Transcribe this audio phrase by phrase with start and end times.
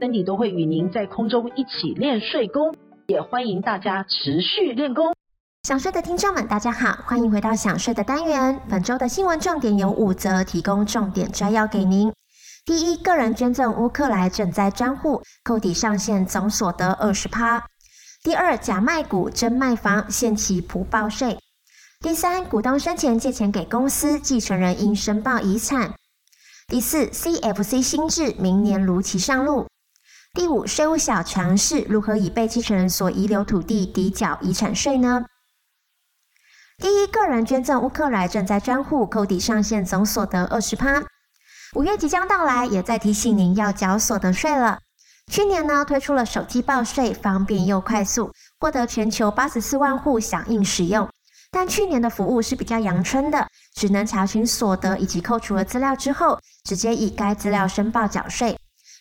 [0.00, 2.74] ，Cindy 都会与您在空中一起练睡功，
[3.06, 5.12] 也欢迎大家持续练功。
[5.64, 8.58] 想睡的听众们，大家好，欢迎回到想睡的单元。
[8.68, 12.10] 本周的新闻重点有五则，提供重点摘要给您。
[12.64, 17.62] 第一，个人捐赠乌克兰赈灾专户，扣抵上限总所得二十趴。
[18.22, 21.38] 第二，假卖股真卖房，限期补报税。
[22.00, 25.92] 第三，股东生前借钱给公司，继承人应申报遗产。
[26.68, 29.66] 第四，CFC 新制明年如期上路。
[30.32, 35.24] 第五，税务小常识，如何以被继承人所遗留土地抵缴遗产税呢？
[36.78, 41.02] 第一，个人捐赠乌克兰賑灾专户，扣抵上限总所得二十趴。
[41.74, 44.78] 五月即将到来，也在提醒您要缴所得税了。
[45.26, 51.08] 去年呢，推出了手机报税，方便又快速，获得全球八十四万户响应使用。
[51.50, 58.56] 但去年的服务是比较阳春的，只能查询所得以及扣除的资料之后，直接以该资料申报缴税。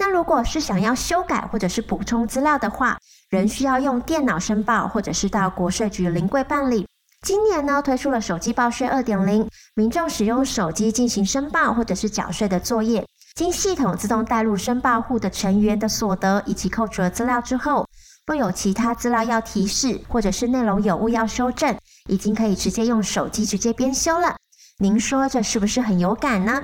[0.00, 2.96] 但如果是想要修改或者是补充资料的话，
[3.28, 6.88] 仍需要用电脑申报，或者是到国税局临柜办理。
[7.20, 17.86] 今年呢，推出了手机报税二点零，民众使用手机进行申报或者是缴税的作业，经系统自动带入申报户的成员的所得以及扣除的资料之后，
[18.26, 21.76] 若有其他资料要提示，或者是内容有误要修正。
[22.08, 24.34] 已经可以直接用手机直接编修了，
[24.78, 26.62] 您说这是不是很有感呢？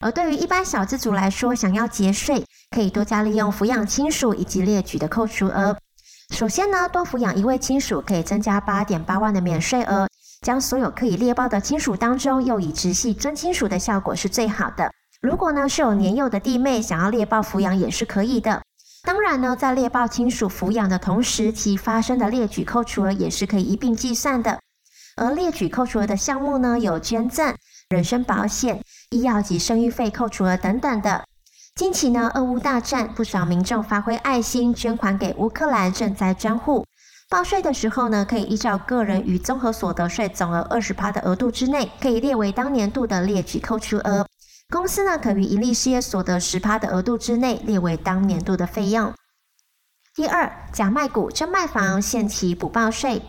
[0.00, 5.76] 而对于一般小资族来说，想要节税，可以多加利用抚养亲属以及列举的扣除额。
[6.30, 10.08] 首先呢，多抚养一位亲属可以增加八点八万的免税额，
[10.40, 14.90] 将所有可以列报的亲属当中，又以直系尊亲属的效果是最好的。
[15.20, 18.62] 如果呢是有年幼的弟妹想要列报抚养也是可以的。
[19.04, 24.58] 当然呢，在列报亲属抚养的同时，其发生的列举扣除额也是可以一并计算的。
[25.16, 27.54] 而列举扣除额的项目呢，有捐赠、
[27.90, 31.24] 人身保险、医药及生育费扣除额等等的。
[31.74, 36.84] 近期呢，俄乌大战，不少民众发挥爱心，捐款给乌克兰赈灾专户。
[37.30, 44.26] 报税的时候呢，可以依照个人与综合所得税总额二十趴的额度之内，可以列为当年度的列举扣除额。
[44.68, 49.12] 公司呢，可于营利事业所得十趴的额度之内列为当年度的费用。
[50.14, 53.22] 第二，假卖股真卖房，限期补报税。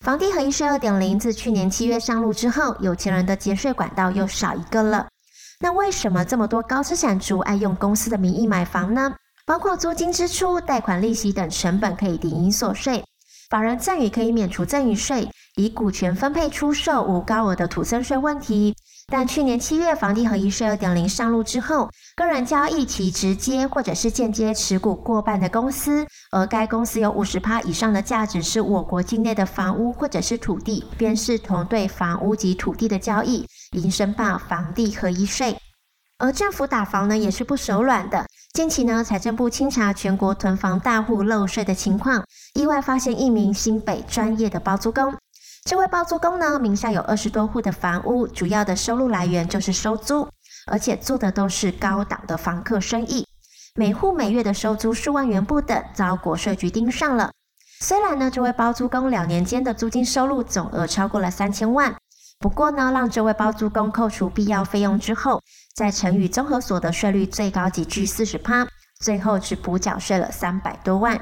[0.00, 5.08] 房地合一税二点零自去年七月上路之后，有钱人的节税管道又少一个了。
[5.58, 9.14] 那为什么这么多高资产族爱用公司的名义买房呢？
[9.46, 13.04] 包括租金支出、贷款利息等成本可以抵营所税，
[13.48, 18.74] 法人赠与可以免除赠与税，以股权分配出售无高额的土增税问题。
[19.08, 35.56] 但去年七月房地合一税二点零上路之后，个人交易其直接或者是间接持股过半的公司，而该公司有五十趴以上的价值是我国境内的房屋或者是土地，便视同对房屋及土地的交易，应申报房地合一税。
[36.18, 42.24] 而政府打房呢也是不手软的，近期呢财政部清查全国囤房大户漏税的情况，
[42.54, 45.14] 意外发现一名新北专业的包租公。
[45.66, 50.28] 这位包租公呢，名下有二十多户的房屋，主要的收入来源就是收租，
[50.70, 53.26] 而且做的都是高档的房客生意，
[53.74, 57.32] 每户每月的收租数万元不等，遭国税局盯上了。
[57.80, 61.92] 虽然呢，这位包租公两年间的租金收入总额超过了三千万，
[62.38, 65.42] 不过呢，让这位包租公扣除必要费用之后，
[65.74, 68.64] 再乘以综合所得税率最高级距四十趴，
[69.00, 71.20] 最后只补缴税了三百多万。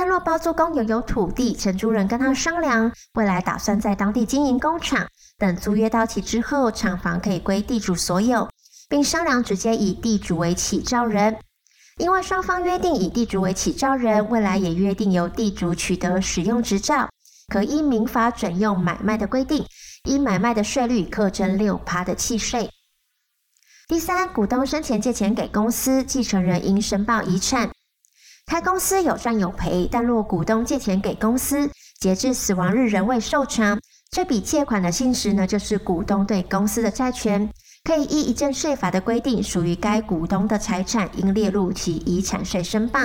[0.00, 5.06] 但若包租公拥有土地，承租人跟他商量，未来打算在当地经营工厂，
[5.36, 8.48] 等租约到期之后，厂房可以归地主所有，
[8.88, 11.36] 并商量直接以地主为起造人。
[11.98, 17.10] 因为双方约定以地主为起造人，未来也约定由地主取得使用执照，
[17.52, 19.66] 可依民法准用买卖的规定，
[20.04, 22.70] 依买卖的税率课征六趴的契税。
[23.86, 27.70] 第三，股东生前借钱给公司，继承人应申报遗产。
[28.50, 31.70] 开公司有赚有赔，但若股东借钱给公司，
[32.00, 33.78] 截至死亡日仍未受偿，
[34.10, 37.48] 这笔借款的性质呢，就是股东对公司的债权，
[37.84, 42.98] 可以依遗赠税法的规定，属于该股东的财产，应列入其遗产税申报。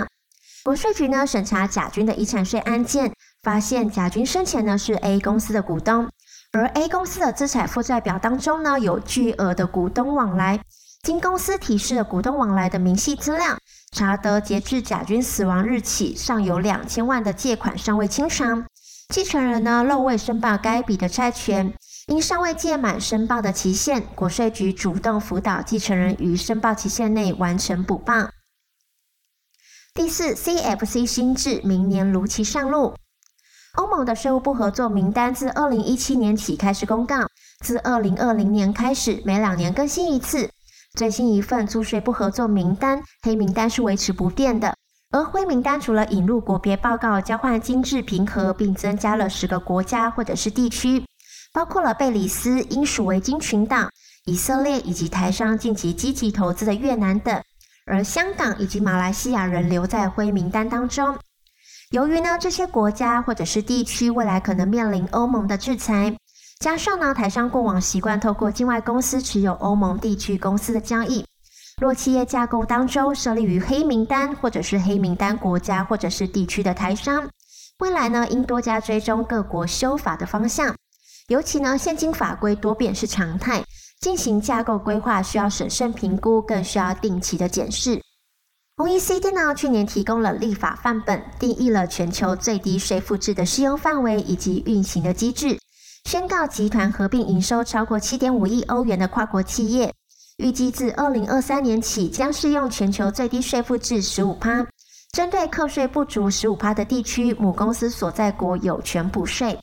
[0.63, 3.13] 国税局呢审查甲军的遗产税案件，
[3.43, 6.09] 发现甲军生前呢是 A 公司的股东，
[6.53, 10.59] 而 A 公司的资产负债表当中呢有巨额的股东往来，
[11.03, 13.55] 经公司提示了股东往来的明细资料。
[13.95, 18.65] 查得截至甲君死亡日起，尚有两千万的借款尚未清偿。
[19.07, 21.73] 继承人呢，漏未申报该笔的债权，
[22.07, 28.31] 因尚未届满申报的期限，国税局主动辅导继承人于申报期限内完成补报。
[29.93, 32.95] 第四，CFC 新制明年如期上路。
[33.75, 37.29] 欧盟的税务不合作名单自二零一七年起开始公告，
[37.61, 40.49] 自二零二零年开始，每两年更新一次。
[40.95, 44.73] 最新一份租税不合作名单黑名单是维持不变的，
[45.11, 51.03] 而灰名单除了引入国别报告交换机制平和，并增加了十个国家或者是地区，
[51.53, 53.89] 包括了贝里斯、英属维京群岛、
[54.25, 57.43] 以色列以及台商近期积极投资的越南等，
[57.85, 61.17] 而香港以及马来西亚仍留在灰名单当中。
[61.91, 66.15] 由于呢，这些国家或者是地区未来可能面临欧盟的制裁。
[66.59, 71.25] 加上呢，台商过往习惯透过境外公司持有欧盟地区公司的交易，
[71.79, 77.29] 若企业架构当中设立于黑名单或者是黑名单国家或者是地区的台商，
[77.79, 80.73] 未来呢应多加追踪各国修法的方向，
[81.27, 83.63] 尤其呢现今法规多变是常态，
[83.99, 88.01] 进行架构规划需要审慎评估，更需要定期的检视。
[88.77, 95.59] OECD 呢去年提供了立法范本，定义了全球最低税负制的适用范围以及运行的机制。
[96.05, 99.91] 宣告集团合并营收超过七点五亿欧元的跨国企业，
[100.37, 104.63] 预计自二零二三年起将适用全球最低税负制十五趴。
[105.13, 109.57] 针对课税不足十五趴的地区，母公司所在国有权补税。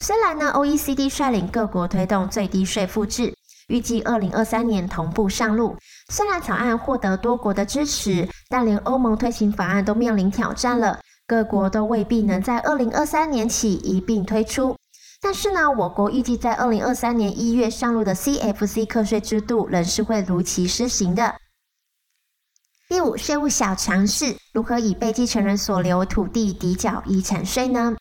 [0.00, 3.34] 虽然呢，OECD 率领各国推动最低税负制，
[3.68, 5.74] 预计二零二三年同步上路。
[6.10, 14.76] 虽然草案获得多国的支持，但连欧盟推行法案都面临挑战了，各国都未必能在二零二三年起一并推出。
[15.24, 21.36] 但是呢，我国预计在二零二三年一月上路的 CFC 课税制度仍是会如期施行的。
[22.88, 27.94] 第五，税务小常识：如何以被继承人所留土地抵缴遗产税呢？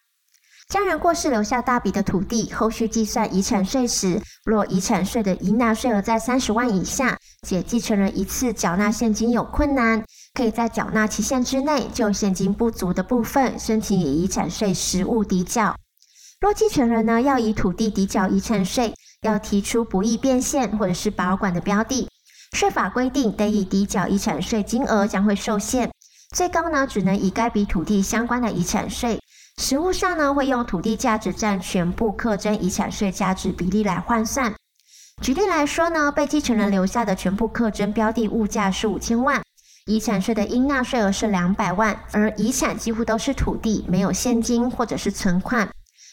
[0.67, 7.17] 家人过世留下大笔的土地，后续计算遗产税时，若遗产税的应纳税额在三十万以下，
[7.47, 10.03] 且继承人一次缴纳现金有困难，
[10.33, 15.75] 可以在缴纳期限之内就现金不足的部分申请以遗产税实物抵缴。
[16.41, 22.09] 若继承人呢要以土地抵缴遗产税，要提出不易变现或者是保管的标的，
[22.53, 25.91] 税法规定得以抵缴遗产税金额将会受限，
[26.35, 29.19] 最高呢只能以该笔土地相关的遗产税。
[29.57, 34.51] 实务上呢会用土地价值占全部课征遗产税价值比例来换算。
[35.21, 39.39] 举例来说呢，被继承人留下的全部课征标的物价是五千万，
[39.85, 45.69] 遗产税的应纳税额是两百万，而遗产几乎都是土地，没有现金或者是存款。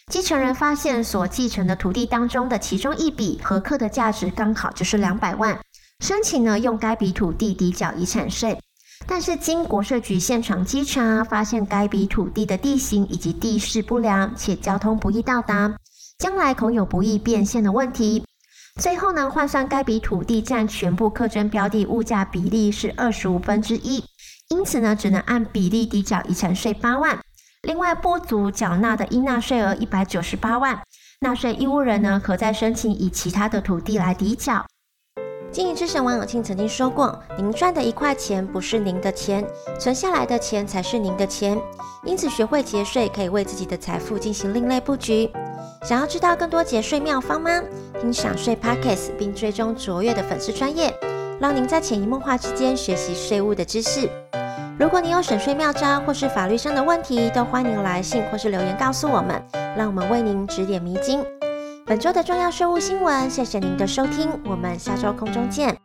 [0.08, 5.60] 继承人发现所继承的土地当中的其中一笔合课的价值刚好就是两百万，
[6.00, 8.58] 申请呢用该笔土地抵缴遗产税，
[9.06, 15.76] 但是经国税局现场稽查，发现该笔土地的地形以及地势不良，且交通不易到达，
[16.18, 18.24] 将来恐有不易变现的问题。
[18.80, 24.02] 最后呢换算该笔土地占全部课征标的物价比例是二十五分之一，
[24.48, 27.18] 因此呢只能按比例抵缴遗产税八万。
[27.62, 30.80] 另外，不足缴纳的应纳税额一百九十八万，
[31.20, 34.64] 纳税义务人呢，可再申请以其他的土地来抵缴。
[35.50, 39.44] 经营之神王永庆曾经说过：“您赚的一块钱不是您的钱，
[39.80, 41.60] 存下来的钱才是您的钱。
[42.04, 45.28] 因此，学会节税可以为自己的财富进行另类布局。
[45.82, 47.50] 想要知道更多节税妙方吗？
[48.00, 50.94] 听享税 Podcast 并追踪卓越的粉丝专业，
[51.40, 54.08] 让您在潜移默化之间学习税务的知识。”
[54.78, 59.42] 如果你有省税妙招或是法律上的问题，都欢迎来信或是留言告诉我们，
[59.76, 61.20] 让我们为您指点迷津。
[61.84, 65.76] 本周的重要税务新闻，谢谢您的收听，我们下周空中见。